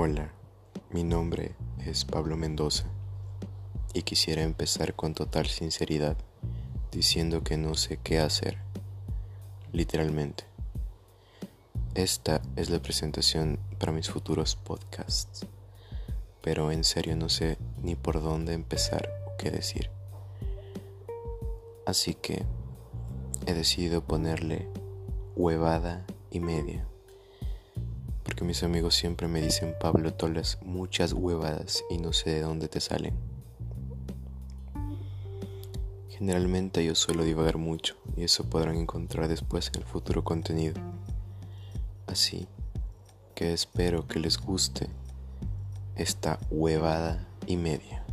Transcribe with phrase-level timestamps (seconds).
[0.00, 0.30] Hola,
[0.90, 2.84] mi nombre es Pablo Mendoza
[3.92, 6.16] y quisiera empezar con total sinceridad
[6.92, 8.58] diciendo que no sé qué hacer,
[9.72, 10.44] literalmente.
[11.96, 15.48] Esta es la presentación para mis futuros podcasts,
[16.42, 19.90] pero en serio no sé ni por dónde empezar o qué decir.
[21.86, 22.44] Así que
[23.46, 24.68] he decidido ponerle
[25.34, 26.86] huevada y media
[28.38, 32.68] porque mis amigos siempre me dicen, Pablo, tolas muchas huevadas y no sé de dónde
[32.68, 33.16] te salen.
[36.08, 40.80] Generalmente yo suelo divagar mucho y eso podrán encontrar después en el futuro contenido.
[42.06, 42.46] Así
[43.34, 44.88] que espero que les guste
[45.96, 48.04] esta huevada y media.